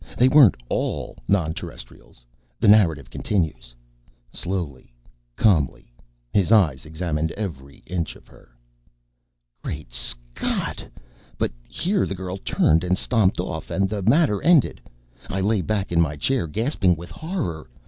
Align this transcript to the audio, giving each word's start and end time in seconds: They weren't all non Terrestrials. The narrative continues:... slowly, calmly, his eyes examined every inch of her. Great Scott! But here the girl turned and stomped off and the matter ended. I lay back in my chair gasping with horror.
They 0.17 0.27
weren't 0.29 0.57
all 0.67 1.15
non 1.27 1.53
Terrestrials. 1.53 2.25
The 2.59 2.67
narrative 2.67 3.11
continues:... 3.11 3.75
slowly, 4.31 4.91
calmly, 5.35 5.93
his 6.33 6.51
eyes 6.51 6.87
examined 6.87 7.31
every 7.33 7.83
inch 7.85 8.15
of 8.15 8.27
her. 8.27 8.49
Great 9.61 9.91
Scott! 9.91 10.87
But 11.37 11.51
here 11.67 12.07
the 12.07 12.15
girl 12.15 12.37
turned 12.37 12.83
and 12.83 12.97
stomped 12.97 13.39
off 13.39 13.69
and 13.69 13.87
the 13.87 14.01
matter 14.01 14.41
ended. 14.41 14.81
I 15.29 15.39
lay 15.39 15.61
back 15.61 15.91
in 15.91 16.01
my 16.01 16.15
chair 16.15 16.47
gasping 16.47 16.95
with 16.95 17.11
horror. 17.11 17.69